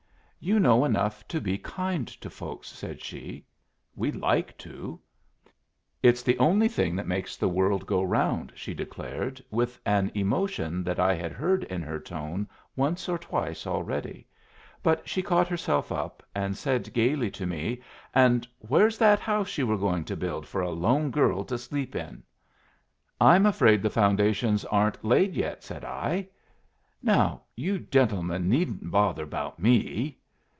[0.43, 3.45] "You know enough to be kind to folks," said she.
[3.95, 4.99] "We'd like to."
[6.01, 10.99] "It's the only thing makes the world go round!" she declared, with an emotion that
[10.99, 14.25] I had heard in her tone once or twice already.
[14.81, 17.83] But she caught herself up, and said gayly to me,
[18.15, 21.95] "And where's that house you were going to build for a lone girl to sleep
[21.95, 22.23] in?"
[23.19, 26.29] "I'm afraid the foundations aren't laid yet," said I.
[27.03, 30.17] "Now you gentlemen needn't bother about me."